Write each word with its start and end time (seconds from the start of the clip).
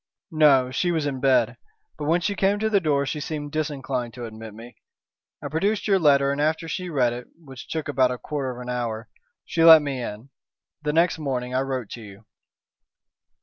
"No. 0.31 0.71
She 0.71 0.91
was 0.91 1.05
in 1.05 1.19
bed. 1.19 1.57
But 1.95 2.05
when 2.05 2.21
she 2.21 2.33
came 2.33 2.57
to 2.57 2.71
the 2.71 2.79
door 2.79 3.05
she 3.05 3.19
seemed 3.19 3.51
disinclined 3.51 4.15
to 4.15 4.25
admit 4.25 4.55
me. 4.55 4.77
I 5.43 5.47
produced 5.47 5.87
your 5.87 5.99
letter, 5.99 6.31
and 6.31 6.41
after 6.41 6.67
she 6.67 6.89
read 6.89 7.13
it, 7.13 7.27
which 7.37 7.67
took 7.67 7.87
about 7.87 8.09
a 8.09 8.17
quarter 8.17 8.49
of 8.49 8.59
an 8.59 8.69
hour, 8.73 9.09
she 9.45 9.63
let 9.63 9.83
me 9.83 10.01
in. 10.01 10.31
Then 10.81 10.95
next 10.95 11.19
morning 11.19 11.53
I 11.53 11.61
wrote 11.61 11.89
to 11.91 12.01
you." 12.01 12.25